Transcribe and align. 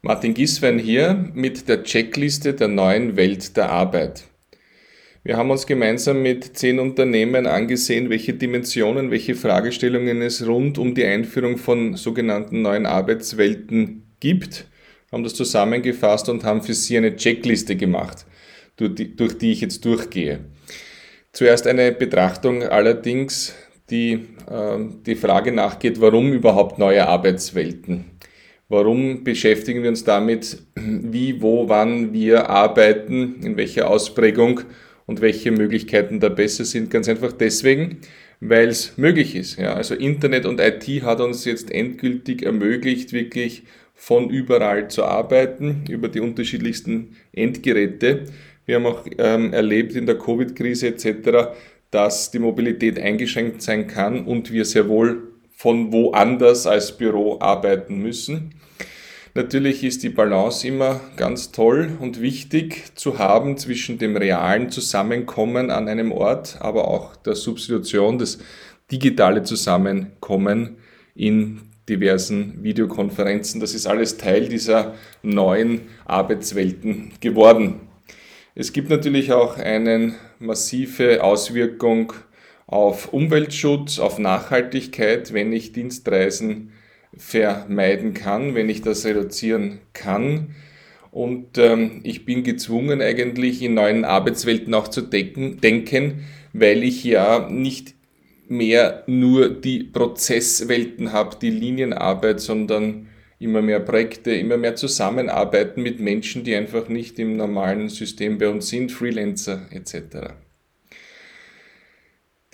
Martin 0.00 0.32
Giswein 0.32 0.78
hier 0.78 1.28
mit 1.34 1.68
der 1.68 1.82
Checkliste 1.82 2.54
der 2.54 2.68
neuen 2.68 3.16
Welt 3.16 3.56
der 3.56 3.70
Arbeit. 3.70 4.22
Wir 5.24 5.36
haben 5.36 5.50
uns 5.50 5.66
gemeinsam 5.66 6.22
mit 6.22 6.56
zehn 6.56 6.78
Unternehmen 6.78 7.48
angesehen, 7.48 8.08
welche 8.08 8.32
Dimensionen, 8.32 9.10
welche 9.10 9.34
Fragestellungen 9.34 10.22
es 10.22 10.46
rund 10.46 10.78
um 10.78 10.94
die 10.94 11.04
Einführung 11.04 11.58
von 11.58 11.96
sogenannten 11.96 12.62
neuen 12.62 12.86
Arbeitswelten 12.86 14.04
gibt, 14.20 14.68
haben 15.10 15.24
das 15.24 15.34
zusammengefasst 15.34 16.28
und 16.28 16.44
haben 16.44 16.62
für 16.62 16.74
Sie 16.74 16.96
eine 16.96 17.16
Checkliste 17.16 17.74
gemacht, 17.74 18.24
durch 18.76 18.94
die, 18.94 19.16
durch 19.16 19.36
die 19.36 19.50
ich 19.50 19.62
jetzt 19.62 19.84
durchgehe. 19.84 20.44
Zuerst 21.32 21.66
eine 21.66 21.90
Betrachtung 21.90 22.62
allerdings, 22.62 23.52
die 23.90 24.12
äh, 24.48 24.78
die 25.04 25.16
Frage 25.16 25.50
nachgeht, 25.50 26.00
warum 26.00 26.32
überhaupt 26.32 26.78
neue 26.78 27.08
Arbeitswelten? 27.08 28.17
Warum 28.70 29.24
beschäftigen 29.24 29.82
wir 29.82 29.88
uns 29.88 30.04
damit, 30.04 30.58
wie, 30.74 31.40
wo, 31.40 31.70
wann 31.70 32.12
wir 32.12 32.50
arbeiten, 32.50 33.40
in 33.42 33.56
welcher 33.56 33.88
Ausprägung 33.88 34.60
und 35.06 35.22
welche 35.22 35.50
Möglichkeiten 35.50 36.20
da 36.20 36.28
besser 36.28 36.66
sind? 36.66 36.90
Ganz 36.90 37.08
einfach 37.08 37.32
deswegen, 37.32 38.00
weil 38.40 38.68
es 38.68 38.98
möglich 38.98 39.34
ist. 39.34 39.58
Ja, 39.58 39.72
also 39.72 39.94
Internet 39.94 40.44
und 40.44 40.60
IT 40.60 40.86
hat 41.02 41.20
uns 41.20 41.46
jetzt 41.46 41.70
endgültig 41.70 42.42
ermöglicht, 42.42 43.14
wirklich 43.14 43.62
von 43.94 44.28
überall 44.28 44.88
zu 44.88 45.02
arbeiten, 45.04 45.84
über 45.88 46.08
die 46.08 46.20
unterschiedlichsten 46.20 47.16
Endgeräte. 47.32 48.24
Wir 48.66 48.76
haben 48.76 48.86
auch 48.86 49.06
ähm, 49.16 49.54
erlebt 49.54 49.96
in 49.96 50.04
der 50.04 50.18
Covid-Krise 50.18 50.88
etc., 50.88 51.56
dass 51.90 52.30
die 52.32 52.38
Mobilität 52.38 53.00
eingeschränkt 53.00 53.62
sein 53.62 53.86
kann 53.86 54.26
und 54.26 54.52
wir 54.52 54.66
sehr 54.66 54.90
wohl 54.90 55.22
von 55.58 55.92
woanders 55.92 56.68
als 56.68 56.96
Büro 56.96 57.40
arbeiten 57.40 57.98
müssen. 57.98 58.54
Natürlich 59.34 59.82
ist 59.82 60.04
die 60.04 60.08
Balance 60.08 60.64
immer 60.64 61.00
ganz 61.16 61.50
toll 61.50 61.98
und 61.98 62.22
wichtig 62.22 62.96
zu 62.96 63.18
haben 63.18 63.56
zwischen 63.56 63.98
dem 63.98 64.16
realen 64.16 64.70
Zusammenkommen 64.70 65.72
an 65.72 65.88
einem 65.88 66.12
Ort, 66.12 66.58
aber 66.60 66.86
auch 66.86 67.16
der 67.16 67.34
Substitution, 67.34 68.20
das 68.20 68.38
digitale 68.92 69.42
Zusammenkommen 69.42 70.76
in 71.16 71.62
diversen 71.88 72.62
Videokonferenzen. 72.62 73.60
Das 73.60 73.74
ist 73.74 73.88
alles 73.88 74.16
Teil 74.16 74.48
dieser 74.48 74.94
neuen 75.24 75.80
Arbeitswelten 76.04 77.14
geworden. 77.20 77.80
Es 78.54 78.72
gibt 78.72 78.90
natürlich 78.90 79.32
auch 79.32 79.58
eine 79.58 80.14
massive 80.38 81.24
Auswirkung 81.24 82.12
auf 82.68 83.14
Umweltschutz, 83.14 83.98
auf 83.98 84.18
Nachhaltigkeit, 84.18 85.32
wenn 85.32 85.52
ich 85.54 85.72
Dienstreisen 85.72 86.72
vermeiden 87.16 88.12
kann, 88.12 88.54
wenn 88.54 88.68
ich 88.68 88.82
das 88.82 89.06
reduzieren 89.06 89.80
kann. 89.94 90.54
Und 91.10 91.56
ähm, 91.56 92.00
ich 92.04 92.26
bin 92.26 92.44
gezwungen, 92.44 93.00
eigentlich 93.00 93.62
in 93.62 93.72
neuen 93.72 94.04
Arbeitswelten 94.04 94.74
auch 94.74 94.88
zu 94.88 95.00
decken, 95.00 95.60
denken, 95.62 96.26
weil 96.52 96.84
ich 96.84 97.02
ja 97.02 97.48
nicht 97.48 97.94
mehr 98.48 99.02
nur 99.06 99.48
die 99.48 99.84
Prozesswelten 99.84 101.12
habe, 101.12 101.38
die 101.40 101.50
Linienarbeit, 101.50 102.40
sondern 102.40 103.08
immer 103.38 103.62
mehr 103.62 103.80
Projekte, 103.80 104.32
immer 104.32 104.58
mehr 104.58 104.76
Zusammenarbeiten 104.76 105.82
mit 105.82 106.00
Menschen, 106.00 106.44
die 106.44 106.54
einfach 106.54 106.88
nicht 106.88 107.18
im 107.18 107.38
normalen 107.38 107.88
System 107.88 108.36
bei 108.36 108.50
uns 108.50 108.68
sind, 108.68 108.92
Freelancer 108.92 109.62
etc. 109.70 110.34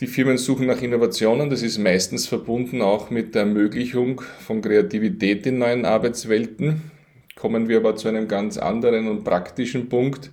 Die 0.00 0.09
Firmen 0.09 0.39
suchen 0.39 0.67
nach 0.67 0.83
Innovationen, 0.83 1.50
das 1.50 1.62
ist 1.62 1.78
meistens 1.78 2.27
verbunden 2.27 2.83
auch 2.83 3.11
mit 3.11 3.37
der 3.37 3.42
Ermöglichung 3.42 4.23
von 4.41 4.61
Kreativität 4.61 5.47
in 5.47 5.59
neuen 5.59 5.84
Arbeitswelten. 5.84 6.91
Kommen 7.36 7.69
wir 7.69 7.77
aber 7.77 7.95
zu 7.95 8.09
einem 8.09 8.27
ganz 8.27 8.59
anderen 8.59 9.06
und 9.06 9.23
praktischen 9.23 9.89
Punkt. 9.89 10.33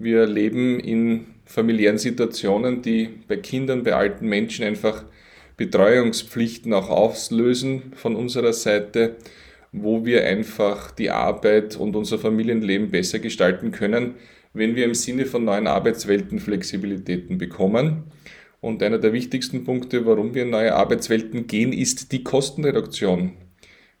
Wir 0.00 0.26
leben 0.26 0.80
in 0.80 1.26
familiären 1.44 1.98
Situationen, 1.98 2.82
die 2.82 3.10
bei 3.28 3.36
Kindern, 3.36 3.84
bei 3.84 3.94
alten 3.94 4.26
Menschen 4.26 4.64
einfach 4.64 5.04
Betreuungspflichten 5.56 6.72
auch 6.72 6.90
auslösen 6.90 7.92
von 7.94 8.16
unserer 8.16 8.52
Seite, 8.52 9.14
wo 9.70 10.04
wir 10.04 10.24
einfach 10.24 10.90
die 10.90 11.10
Arbeit 11.10 11.76
und 11.76 11.94
unser 11.94 12.18
Familienleben 12.18 12.90
besser 12.90 13.20
gestalten 13.20 13.70
können, 13.70 14.16
wenn 14.52 14.74
wir 14.74 14.84
im 14.84 14.94
Sinne 14.94 15.26
von 15.26 15.44
neuen 15.44 15.68
Arbeitswelten 15.68 16.40
Flexibilitäten 16.40 17.38
bekommen. 17.38 18.10
Und 18.60 18.82
einer 18.82 18.98
der 18.98 19.12
wichtigsten 19.12 19.64
Punkte, 19.64 20.06
warum 20.06 20.34
wir 20.34 20.42
in 20.42 20.50
neue 20.50 20.74
Arbeitswelten 20.74 21.46
gehen, 21.46 21.72
ist 21.72 22.12
die 22.12 22.24
Kostenreduktion. 22.24 23.32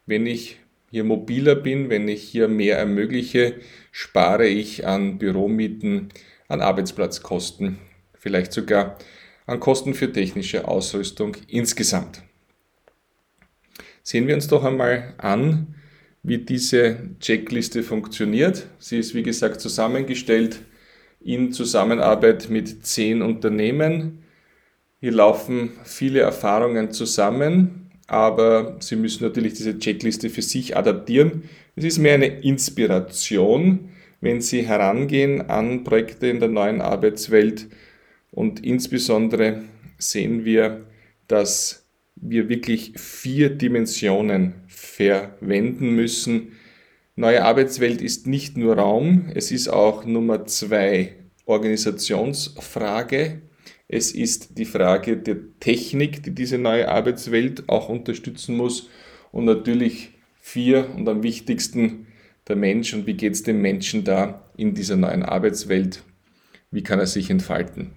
Wenn 0.06 0.26
ich 0.26 0.58
hier 0.90 1.04
mobiler 1.04 1.54
bin, 1.54 1.90
wenn 1.90 2.08
ich 2.08 2.22
hier 2.22 2.48
mehr 2.48 2.78
ermögliche, 2.78 3.54
spare 3.92 4.46
ich 4.46 4.86
an 4.86 5.18
Büromieten, 5.18 6.08
an 6.48 6.60
Arbeitsplatzkosten, 6.60 7.78
vielleicht 8.14 8.52
sogar 8.52 8.98
an 9.46 9.60
Kosten 9.60 9.94
für 9.94 10.12
technische 10.12 10.66
Ausrüstung 10.66 11.36
insgesamt. 11.48 12.22
Sehen 14.02 14.26
wir 14.26 14.34
uns 14.34 14.48
doch 14.48 14.64
einmal 14.64 15.14
an, 15.18 15.74
wie 16.22 16.38
diese 16.38 17.10
Checkliste 17.20 17.82
funktioniert. 17.82 18.66
Sie 18.78 18.98
ist, 18.98 19.14
wie 19.14 19.22
gesagt, 19.22 19.60
zusammengestellt 19.60 20.60
in 21.20 21.52
Zusammenarbeit 21.52 22.48
mit 22.48 22.86
zehn 22.86 23.22
Unternehmen 23.22 24.22
hier 25.00 25.12
laufen 25.12 25.70
viele 25.84 26.20
Erfahrungen 26.20 26.90
zusammen, 26.92 27.90
aber 28.06 28.76
Sie 28.80 28.96
müssen 28.96 29.24
natürlich 29.24 29.54
diese 29.54 29.78
Checkliste 29.78 30.30
für 30.30 30.42
sich 30.42 30.76
adaptieren. 30.76 31.44
Es 31.74 31.84
ist 31.84 31.98
mehr 31.98 32.14
eine 32.14 32.40
Inspiration, 32.40 33.90
wenn 34.20 34.40
Sie 34.40 34.66
herangehen 34.66 35.50
an 35.50 35.84
Projekte 35.84 36.28
in 36.28 36.40
der 36.40 36.48
neuen 36.48 36.80
Arbeitswelt 36.80 37.66
und 38.30 38.64
insbesondere 38.64 39.62
sehen 39.98 40.44
wir, 40.44 40.86
dass 41.28 41.86
wir 42.16 42.48
wirklich 42.48 42.92
vier 42.96 43.50
Dimensionen 43.50 44.54
verwenden 44.68 45.90
müssen. 45.90 46.52
Neue 47.14 47.44
Arbeitswelt 47.44 48.00
ist 48.00 48.26
nicht 48.26 48.56
nur 48.56 48.76
Raum, 48.76 49.30
es 49.34 49.50
ist 49.50 49.68
auch 49.68 50.04
Nummer 50.04 50.46
zwei 50.46 51.14
Organisationsfrage. 51.44 53.42
Es 53.88 54.12
ist 54.12 54.58
die 54.58 54.64
Frage 54.64 55.16
der 55.16 55.36
Technik, 55.60 56.22
die 56.22 56.34
diese 56.34 56.58
neue 56.58 56.88
Arbeitswelt 56.88 57.68
auch 57.68 57.88
unterstützen 57.88 58.56
muss. 58.56 58.88
Und 59.32 59.44
natürlich 59.44 60.10
vier 60.40 60.90
und 60.94 61.08
am 61.08 61.22
wichtigsten 61.22 62.06
der 62.48 62.56
Mensch 62.56 62.94
und 62.94 63.06
wie 63.06 63.14
geht 63.14 63.32
es 63.32 63.42
dem 63.42 63.60
Menschen 63.60 64.04
da 64.04 64.50
in 64.56 64.74
dieser 64.74 64.96
neuen 64.96 65.22
Arbeitswelt? 65.22 66.02
Wie 66.70 66.82
kann 66.82 66.98
er 66.98 67.06
sich 67.06 67.30
entfalten? 67.30 67.92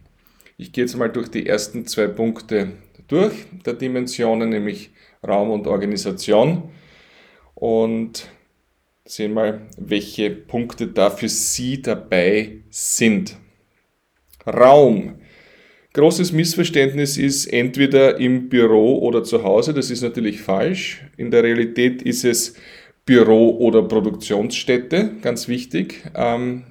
Ich 0.58 0.74
gehe 0.74 0.84
jetzt 0.84 0.96
mal 0.98 1.10
durch 1.10 1.30
die 1.30 1.46
ersten 1.46 1.86
zwei 1.86 2.08
Punkte 2.08 2.74
durch 3.08 3.34
der 3.66 3.74
Dimensionen, 3.74 4.50
nämlich 4.50 4.92
Raum 5.26 5.52
und 5.52 5.68
Organisation. 5.68 6.70
Und 7.56 8.28
sehen 9.06 9.34
mal, 9.34 9.68
welche 9.78 10.30
Punkte 10.30 10.88
da 10.88 11.10
für 11.10 11.30
Sie 11.30 11.82
dabei 11.82 12.64
sind. 12.70 13.38
Raum. 14.46 15.20
Großes 15.94 16.34
Missverständnis 16.34 17.18
ist 17.18 17.48
entweder 17.48 18.20
im 18.20 18.48
Büro 18.48 19.00
oder 19.00 19.24
zu 19.24 19.44
Hause. 19.44 19.74
Das 19.74 19.90
ist 19.90 20.02
natürlich 20.04 20.42
falsch. 20.42 21.04
In 21.18 21.32
der 21.32 21.44
Realität 21.44 22.04
ist 22.04 22.24
es 22.26 22.54
Büro 23.06 23.58
oder 23.58 23.82
Produktionsstätte, 23.82 25.14
ganz 25.22 25.48
wichtig. 25.48 26.04
Ähm, 26.14 26.64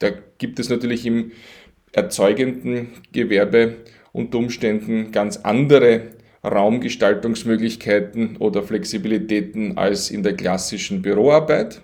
da 0.00 0.10
gibt 0.36 0.58
es 0.58 0.68
natürlich 0.68 1.06
im 1.06 1.32
erzeugenden 1.92 2.88
Gewerbe 3.10 3.76
unter 4.12 4.36
Umständen 4.36 5.12
ganz 5.12 5.38
andere 5.38 6.10
Raumgestaltungsmöglichkeiten 6.44 8.36
oder 8.36 8.62
Flexibilitäten 8.62 9.78
als 9.78 10.10
in 10.10 10.22
der 10.22 10.34
klassischen 10.36 11.00
Büroarbeit. 11.00 11.80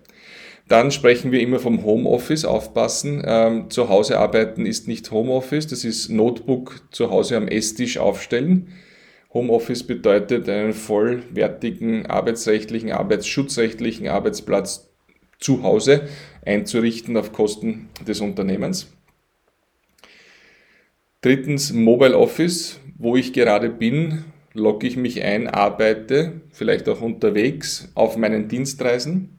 Dann 0.69 0.91
sprechen 0.91 1.31
wir 1.31 1.41
immer 1.41 1.61
vom 1.61 1.85
Homeoffice, 1.85 2.45
aufpassen. 2.45 3.23
Ähm, 3.25 3.71
zu 3.71 3.89
Hause 3.89 4.19
arbeiten 4.19 4.67
ist 4.67 4.89
nicht 4.89 5.11
Homeoffice, 5.13 5.69
das 5.69 5.85
ist 5.85 6.09
Notebook 6.09 6.83
zu 6.91 7.11
Hause 7.11 7.37
am 7.37 7.47
Esstisch 7.47 7.99
aufstellen. 7.99 8.73
Homeoffice 9.33 9.85
bedeutet 9.85 10.49
einen 10.49 10.73
vollwertigen 10.73 12.07
arbeitsrechtlichen, 12.07 12.91
arbeitsschutzrechtlichen 12.91 14.09
Arbeitsplatz 14.09 14.91
zu 15.39 15.63
Hause 15.63 16.09
einzurichten 16.45 17.17
auf 17.17 17.33
Kosten 17.33 17.89
des 18.07 18.21
Unternehmens. 18.21 18.93
Drittens 21.21 21.73
Mobile 21.73 22.17
Office, 22.17 22.81
wo 22.99 23.17
ich 23.17 23.33
gerade 23.33 23.69
bin, 23.69 24.25
logge 24.53 24.87
ich 24.87 24.97
mich 24.97 25.23
ein, 25.23 25.49
arbeite, 25.49 26.41
vielleicht 26.51 26.89
auch 26.89 27.03
unterwegs 27.03 27.91
auf 27.95 28.17
meinen 28.17 28.49
Dienstreisen. 28.49 29.36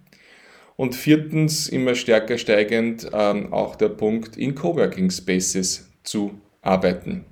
Und 0.78 0.94
viertens, 0.94 1.68
immer 1.68 1.96
stärker 1.96 2.38
steigend, 2.38 3.10
ähm, 3.12 3.52
auch 3.52 3.76
der 3.76 3.90
Punkt, 3.90 4.38
in 4.38 4.54
Coworking 4.54 5.10
Spaces 5.10 5.90
zu 6.04 6.40
arbeiten. 6.62 7.26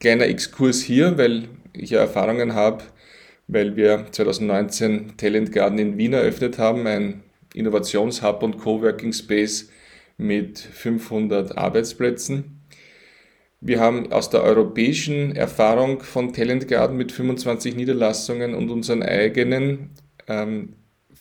Kleiner 0.00 0.26
Exkurs 0.26 0.82
hier, 0.82 1.16
weil 1.16 1.48
ich 1.72 1.90
ja 1.90 2.00
Erfahrungen 2.00 2.54
habe, 2.54 2.82
weil 3.46 3.76
wir 3.76 4.06
2019 4.10 5.16
Talent 5.16 5.52
Garden 5.52 5.78
in 5.78 5.96
Wien 5.96 6.12
eröffnet 6.12 6.58
haben, 6.58 6.86
ein 6.88 7.22
Innovationshub 7.54 8.42
und 8.42 8.58
Coworking 8.58 9.12
Space 9.12 9.70
mit 10.16 10.58
500 10.58 11.56
Arbeitsplätzen. 11.56 12.62
Wir 13.60 13.78
haben 13.78 14.10
aus 14.12 14.28
der 14.28 14.42
europäischen 14.42 15.36
Erfahrung 15.36 16.00
von 16.00 16.32
Talent 16.32 16.66
Garden 16.66 16.96
mit 16.96 17.12
25 17.12 17.76
Niederlassungen 17.76 18.54
und 18.54 18.70
unseren 18.70 19.04
eigenen 19.04 19.90
ähm, 20.26 20.74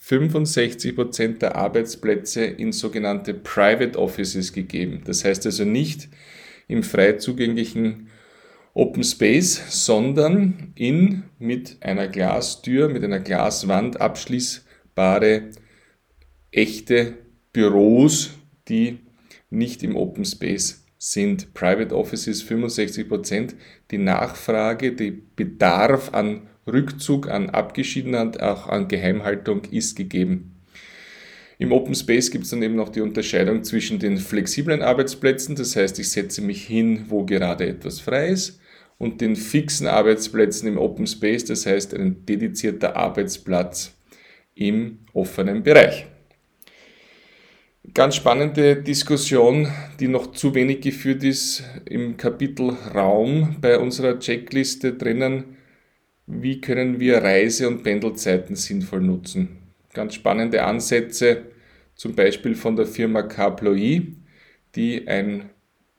65 0.03 0.95
Prozent 0.95 1.42
der 1.44 1.56
Arbeitsplätze 1.56 2.44
in 2.44 2.71
sogenannte 2.71 3.36
Private 3.36 3.98
Offices 4.00 4.51
gegeben. 4.51 5.03
Das 5.06 5.24
heißt 5.24 5.45
also 5.45 5.63
nicht 5.63 6.09
im 6.68 6.81
frei 6.81 7.13
zugänglichen 7.13 8.09
Open 8.74 9.03
Space, 9.03 9.62
sondern 9.69 10.74
in 10.75 11.24
mit 11.38 11.77
einer 11.81 12.07
Glastür, 12.07 12.89
mit 12.89 13.03
einer 13.03 13.19
Glaswand 13.19 14.01
abschließbare 14.01 15.51
echte 16.51 17.13
Büros, 17.54 18.31
die 18.69 19.00
nicht 19.51 19.83
im 19.83 19.95
Open 19.95 20.25
Space 20.25 20.83
sind. 20.97 21.54
Private 21.54 21.95
Offices 21.95 22.42
65 22.42 23.07
Prozent. 23.07 23.56
Die 23.92 24.00
Nachfrage, 24.00 24.94
der 24.94 25.13
Bedarf 25.36 26.13
an 26.13 26.47
Rückzug, 26.67 27.29
an 27.29 27.49
Abgeschiedenheit, 27.49 28.41
auch 28.41 28.67
an 28.67 28.87
Geheimhaltung 28.87 29.63
ist 29.71 29.95
gegeben. 29.95 30.55
Im 31.57 31.71
Open 31.71 31.93
Space 31.93 32.31
gibt 32.31 32.45
es 32.45 32.49
dann 32.49 32.63
eben 32.63 32.75
noch 32.75 32.89
die 32.89 33.01
Unterscheidung 33.01 33.63
zwischen 33.63 33.99
den 33.99 34.17
flexiblen 34.17 34.81
Arbeitsplätzen, 34.81 35.55
das 35.55 35.75
heißt, 35.75 35.99
ich 35.99 36.09
setze 36.09 36.41
mich 36.41 36.65
hin, 36.65 37.05
wo 37.09 37.23
gerade 37.23 37.67
etwas 37.67 37.99
frei 37.99 38.29
ist, 38.29 38.59
und 38.97 39.21
den 39.21 39.35
fixen 39.35 39.87
Arbeitsplätzen 39.87 40.67
im 40.67 40.77
Open 40.77 41.07
Space, 41.07 41.45
das 41.45 41.65
heißt 41.65 41.93
ein 41.93 42.25
dedizierter 42.25 42.95
Arbeitsplatz 42.95 43.95
im 44.55 44.99
offenen 45.13 45.63
Bereich. 45.63 46.05
Ganz 47.93 48.15
spannende 48.15 48.75
Diskussion, 48.75 49.67
die 49.99 50.07
noch 50.07 50.31
zu 50.33 50.53
wenig 50.55 50.81
geführt 50.81 51.23
ist 51.23 51.63
im 51.85 52.15
Kapitel 52.15 52.69
Raum 52.93 53.57
bei 53.59 53.77
unserer 53.79 54.19
Checkliste 54.19 54.93
drinnen 54.93 55.57
wie 56.31 56.62
können 56.62 57.00
wir 57.00 57.24
Reise- 57.24 57.68
und 57.68 57.83
Pendelzeiten 57.83 58.56
sinnvoll 58.56 59.01
nutzen. 59.01 59.57
Ganz 59.94 60.16
spannende 60.16 60.63
Ansätze, 60.63 61.44
zum 61.95 62.16
Beispiel 62.16 62.56
von 62.56 62.75
der 62.75 62.86
Firma 62.86 63.24
Caploy, 63.24 64.16
die 64.75 65.07
ein 65.07 65.50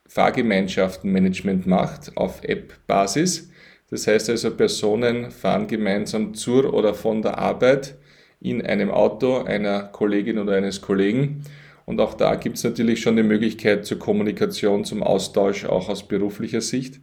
Fahrgemeinschaftenmanagement 0.07 1.67
macht 1.67 2.17
auf 2.17 2.43
App-Basis. 2.43 3.49
Das 3.89 4.07
heißt 4.07 4.31
also, 4.31 4.55
Personen 4.55 5.31
fahren 5.31 5.67
gemeinsam 5.67 6.33
zur 6.33 6.73
oder 6.73 6.93
von 6.93 7.21
der 7.21 7.37
Arbeit 7.37 7.95
in 8.39 8.61
einem 8.61 8.91
Auto 8.91 9.43
einer 9.43 9.83
Kollegin 9.83 10.39
oder 10.39 10.53
eines 10.53 10.81
Kollegen. 10.81 11.43
Und 11.85 12.01
auch 12.01 12.13
da 12.13 12.35
gibt 12.35 12.57
es 12.57 12.63
natürlich 12.63 13.01
schon 13.01 13.15
die 13.15 13.23
Möglichkeit 13.23 13.85
zur 13.85 13.99
Kommunikation, 13.99 14.85
zum 14.85 15.03
Austausch, 15.03 15.65
auch 15.65 15.89
aus 15.89 16.07
beruflicher 16.07 16.61
Sicht. 16.61 17.01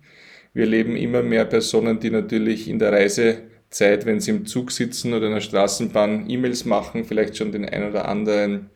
Wir 0.53 0.65
erleben 0.65 0.97
immer 0.97 1.23
mehr 1.23 1.45
Personen, 1.45 2.01
die 2.01 2.11
natürlich 2.11 2.69
in 2.69 2.79
der 2.79 2.93
Reisezeit, 2.93 4.07
wenn 4.07 4.21
sie 4.21 4.33
im 4.33 4.47
Zug 4.47 4.73
sitzen 4.73 5.15
oder 5.15 5.27
in 5.27 5.35
der 5.35 5.41
Straßenbahn 5.41 6.29
E-Mails 6.29 6.65
machen, 6.65 7.05
vielleicht 7.05 7.37
schon 7.37 7.53
den 7.53 7.65
ein 7.65 7.89
oder 7.89 8.09
anderen 8.09 8.71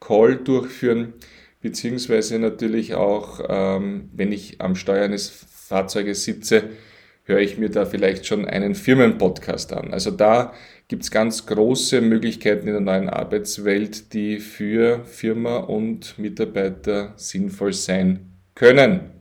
Call 0.00 0.36
durchführen, 0.36 1.14
beziehungsweise 1.62 2.38
natürlich 2.38 2.94
auch, 2.94 3.40
ähm, 3.48 4.10
wenn 4.12 4.32
ich 4.32 4.60
am 4.60 4.76
Steuer 4.76 5.04
eines 5.04 5.30
Fahrzeuges 5.30 6.24
sitze, 6.24 6.64
höre 7.24 7.40
ich 7.40 7.56
mir 7.56 7.70
da 7.70 7.86
vielleicht 7.86 8.26
schon 8.26 8.44
einen 8.44 8.74
Firmenpodcast 8.74 9.72
an. 9.72 9.94
Also 9.94 10.10
da 10.10 10.52
gibt 10.88 11.04
es 11.04 11.10
ganz 11.10 11.46
große 11.46 12.02
Möglichkeiten 12.02 12.66
in 12.66 12.74
der 12.74 12.82
neuen 12.82 13.08
Arbeitswelt, 13.08 14.12
die 14.12 14.40
für 14.40 15.04
Firma 15.06 15.56
und 15.56 16.18
Mitarbeiter 16.18 17.14
sinnvoll 17.16 17.72
sein 17.72 18.34
können. 18.54 19.13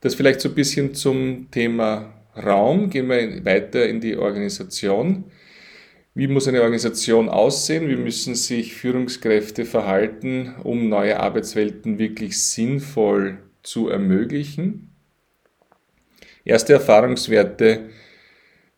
Das 0.00 0.14
vielleicht 0.14 0.40
so 0.40 0.48
ein 0.48 0.54
bisschen 0.54 0.94
zum 0.94 1.50
Thema 1.50 2.14
Raum. 2.36 2.88
Gehen 2.90 3.08
wir 3.08 3.44
weiter 3.44 3.86
in 3.86 4.00
die 4.00 4.16
Organisation. 4.16 5.24
Wie 6.14 6.26
muss 6.26 6.48
eine 6.48 6.62
Organisation 6.62 7.28
aussehen? 7.28 7.88
Wie 7.88 7.96
müssen 7.96 8.34
sich 8.34 8.74
Führungskräfte 8.74 9.64
verhalten, 9.64 10.54
um 10.64 10.88
neue 10.88 11.20
Arbeitswelten 11.20 11.98
wirklich 11.98 12.42
sinnvoll 12.42 13.38
zu 13.62 13.88
ermöglichen? 13.88 14.90
Erste 16.44 16.72
Erfahrungswerte. 16.72 17.90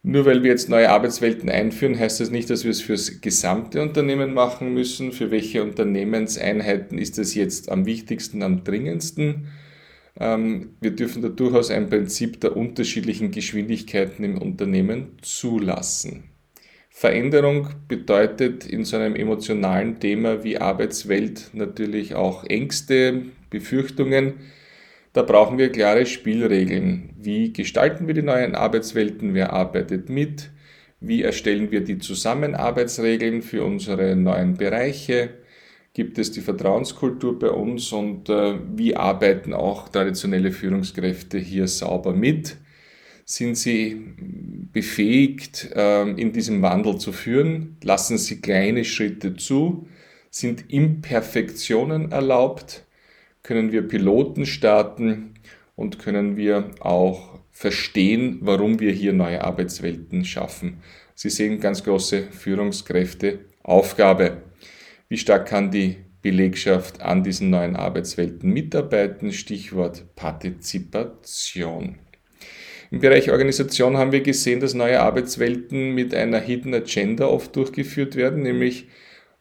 Nur 0.02 0.26
weil 0.26 0.42
wir 0.42 0.50
jetzt 0.50 0.69
neue 0.69 0.90
Arbeitswelten 0.90 1.48
einführen, 1.48 1.96
heißt 1.96 2.20
das 2.20 2.30
nicht, 2.30 2.50
dass 2.50 2.64
wir 2.64 2.72
es 2.72 2.82
fürs 2.82 3.20
gesamte 3.20 3.80
Unternehmen 3.80 4.34
machen 4.34 4.74
müssen. 4.74 5.12
Für 5.12 5.30
welche 5.30 5.62
Unternehmenseinheiten 5.62 6.98
ist 6.98 7.19
es 7.19 7.36
jetzt 7.36 7.70
am 7.70 7.86
wichtigsten, 7.86 8.42
am 8.42 8.64
dringendsten? 8.64 9.46
Ähm, 10.18 10.76
wir 10.80 10.90
dürfen 10.90 11.22
da 11.22 11.28
durchaus 11.28 11.70
ein 11.70 11.88
Prinzip 11.88 12.40
der 12.40 12.56
unterschiedlichen 12.56 13.30
Geschwindigkeiten 13.30 14.24
im 14.24 14.38
Unternehmen 14.38 15.16
zulassen. 15.22 16.24
Veränderung 16.90 17.70
bedeutet 17.88 18.66
in 18.66 18.84
so 18.84 18.96
einem 18.96 19.16
emotionalen 19.16 19.98
Thema 19.98 20.44
wie 20.44 20.58
Arbeitswelt 20.58 21.50
natürlich 21.54 22.14
auch 22.14 22.44
Ängste, 22.44 23.22
Befürchtungen. 23.48 24.34
Da 25.14 25.22
brauchen 25.22 25.58
wir 25.58 25.72
klare 25.72 26.06
Spielregeln. 26.06 27.10
Wie 27.18 27.52
gestalten 27.52 28.06
wir 28.06 28.14
die 28.14 28.22
neuen 28.22 28.54
Arbeitswelten? 28.54 29.34
Wer 29.34 29.52
arbeitet 29.52 30.10
mit? 30.10 30.50
Wie 31.00 31.22
erstellen 31.22 31.70
wir 31.70 31.80
die 31.80 31.98
Zusammenarbeitsregeln 31.98 33.42
für 33.42 33.64
unsere 33.64 34.14
neuen 34.14 34.54
Bereiche? 34.54 35.30
Gibt 35.94 36.18
es 36.18 36.32
die 36.32 36.40
Vertrauenskultur 36.40 37.38
bei 37.38 37.50
uns 37.50 37.92
und 37.92 38.28
äh, 38.28 38.58
wie 38.74 38.96
arbeiten 38.96 39.52
auch 39.52 39.88
traditionelle 39.88 40.52
Führungskräfte 40.52 41.38
hier 41.38 41.68
sauber 41.68 42.14
mit? 42.14 42.56
Sind 43.24 43.56
sie 43.56 44.00
befähigt, 44.72 45.70
äh, 45.74 46.10
in 46.10 46.32
diesem 46.32 46.62
Wandel 46.62 46.98
zu 46.98 47.12
führen? 47.12 47.76
Lassen 47.82 48.18
sie 48.18 48.40
kleine 48.40 48.84
Schritte 48.84 49.36
zu? 49.36 49.86
Sind 50.30 50.70
Imperfektionen 50.70 52.10
erlaubt? 52.10 52.84
Können 53.42 53.70
wir 53.70 53.86
Piloten 53.86 54.46
starten 54.46 55.34
und 55.76 55.98
können 55.98 56.36
wir 56.36 56.70
auch 56.80 57.38
verstehen, 57.50 58.38
warum 58.40 58.80
wir 58.80 58.92
hier 58.92 59.12
neue 59.12 59.44
Arbeitswelten 59.44 60.24
schaffen? 60.24 60.78
Sie 61.14 61.28
sehen 61.28 61.60
ganz 61.60 61.84
große 61.84 62.24
Führungskräfte 62.30 63.40
Aufgabe. 63.62 64.42
Wie 65.12 65.18
stark 65.18 65.44
kann 65.44 65.70
die 65.70 65.96
Belegschaft 66.22 67.02
an 67.02 67.22
diesen 67.22 67.50
neuen 67.50 67.76
Arbeitswelten 67.76 68.50
mitarbeiten? 68.50 69.31
Stichwort 69.31 70.06
Partizipation. 70.16 71.98
Im 72.90 73.00
Bereich 73.00 73.31
Organisation 73.31 73.98
haben 73.98 74.12
wir 74.12 74.22
gesehen, 74.22 74.60
dass 74.60 74.72
neue 74.72 75.02
Arbeitswelten 75.02 75.94
mit 75.94 76.14
einer 76.14 76.40
Hidden 76.40 76.72
Agenda 76.72 77.26
oft 77.26 77.54
durchgeführt 77.54 78.16
werden, 78.16 78.42
nämlich 78.42 78.86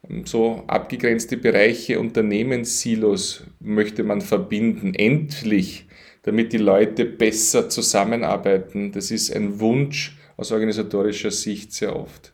ähm, 0.09 0.25
so 0.25 0.65
abgegrenzte 0.67 1.37
Bereiche, 1.37 2.01
Unternehmenssilos 2.01 3.45
möchte 3.61 4.03
man 4.03 4.19
verbinden, 4.19 4.93
endlich, 4.93 5.87
damit 6.23 6.51
die 6.51 6.57
Leute 6.57 7.05
besser 7.05 7.69
zusammenarbeiten. 7.69 8.91
Das 8.91 9.09
ist 9.09 9.33
ein 9.33 9.61
Wunsch 9.61 10.17
aus 10.35 10.51
organisatorischer 10.51 11.31
Sicht 11.31 11.71
sehr 11.71 11.95
oft. 11.95 12.33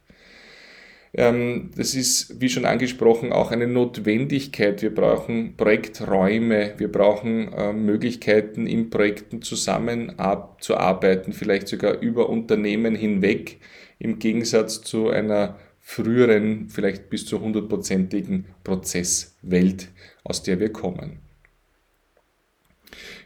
Ähm, 1.18 1.72
das 1.76 1.96
ist, 1.96 2.40
wie 2.40 2.48
schon 2.48 2.66
angesprochen, 2.66 3.34
auch 3.34 3.50
eine 3.50 3.68
Notwendigkeit. 3.68 4.84
Wir 4.84 4.94
brauchen 4.94 5.58
Projekträume, 5.58 6.76
wir 6.78 6.92
brauchen 6.92 7.52
äh, 7.54 7.74
Möglichkeiten, 7.74 8.68
in 8.68 8.92
Projekten 8.92 9.42
zusammenzuarbeiten, 9.42 11.34
vielleicht 11.34 11.68
sogar 11.68 12.00
über 12.02 12.30
Unternehmen 12.30 12.94
hinweg, 12.94 13.58
im 13.98 14.20
Gegensatz 14.20 14.82
zu 14.82 15.10
einer 15.10 15.58
früheren, 15.80 16.70
vielleicht 16.70 17.10
bis 17.10 17.26
zu 17.26 17.42
hundertprozentigen 17.42 18.46
Prozesswelt, 18.64 19.88
aus 20.24 20.44
der 20.44 20.60
wir 20.60 20.72
kommen. 20.72 21.20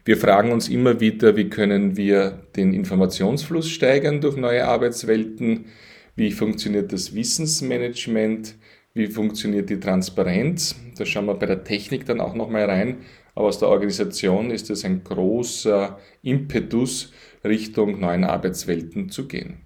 Wir 0.05 0.15
fragen 0.15 0.51
uns 0.51 0.69
immer 0.69 0.99
wieder, 1.01 1.35
wie 1.35 1.49
können 1.49 1.97
wir 1.97 2.47
den 2.55 2.73
Informationsfluss 2.73 3.69
steigern 3.69 4.21
durch 4.21 4.37
neue 4.37 4.65
Arbeitswelten 4.65 5.65
wie 6.15 6.31
funktioniert 6.31 6.91
das 6.91 7.15
Wissensmanagement, 7.15 8.55
wie 8.93 9.07
funktioniert 9.07 9.69
die 9.69 9.79
Transparenz. 9.79 10.75
Da 10.97 11.05
schauen 11.05 11.25
wir 11.25 11.35
bei 11.35 11.45
der 11.45 11.63
Technik 11.63 12.05
dann 12.05 12.21
auch 12.21 12.35
nochmal 12.35 12.65
rein. 12.65 12.97
Aber 13.33 13.47
aus 13.47 13.59
der 13.59 13.69
Organisation 13.69 14.51
ist 14.51 14.69
es 14.69 14.83
ein 14.83 15.03
großer 15.03 15.97
Impetus, 16.21 17.13
Richtung 17.43 17.99
neuen 17.99 18.23
Arbeitswelten 18.23 19.09
zu 19.09 19.27
gehen. 19.27 19.61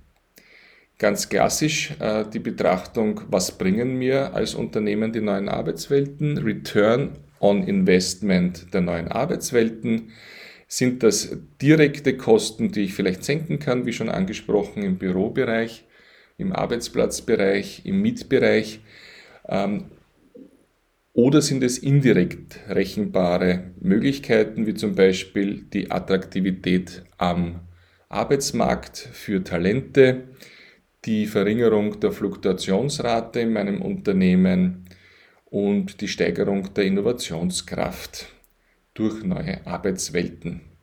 Ganz 0.98 1.28
klassisch 1.28 1.94
äh, 2.00 2.24
die 2.32 2.40
Betrachtung, 2.40 3.22
was 3.30 3.58
bringen 3.58 3.98
mir 3.98 4.34
als 4.34 4.56
Unternehmen 4.56 5.12
die 5.12 5.20
neuen 5.22 5.50
Arbeitswelten? 5.50 6.38
Return 6.38 7.18
on 7.42 7.64
Investment 7.64 8.74
der 8.74 8.82
neuen 8.82 9.10
Arbeitswelten. 9.10 10.12
Sind 10.68 11.04
das 11.04 11.36
direkte 11.62 12.16
Kosten, 12.16 12.72
die 12.72 12.82
ich 12.82 12.94
vielleicht 12.94 13.24
senken 13.24 13.60
kann, 13.60 13.86
wie 13.86 13.94
schon 13.94 14.10
angesprochen 14.10 14.84
im 14.84 14.98
Bürobereich? 14.98 15.86
Im 16.38 16.54
Arbeitsplatzbereich, 16.54 17.86
im 17.86 18.02
Mietbereich? 18.02 18.82
Ähm, 19.48 19.86
Oder 21.14 21.42
sind 21.42 21.64
es 21.64 21.78
indirekt 21.78 22.60
rechenbare 22.68 23.72
Möglichkeiten, 23.80 24.68
wie 24.68 24.74
zum 24.74 24.96
Beispiel 24.96 25.64
die 25.64 25.90
Attraktivität 25.90 27.04
am 27.18 27.62
Arbeitsmarkt 28.10 28.98
für 28.98 29.42
Talente, 29.42 30.26
die 31.06 31.26
Verringerung 31.26 32.02
der 32.02 32.12
Fluktuationsrate 32.12 33.40
in 33.40 33.54
meinem 33.54 33.82
Unternehmen 33.82 34.86
und 35.46 36.02
die 36.02 36.10
Steigerung 36.10 36.74
der 36.74 36.84
Innovationskraft 36.84 38.28
durch 38.94 39.24
neue 39.24 39.66
Arbeitswelten. 39.66 40.75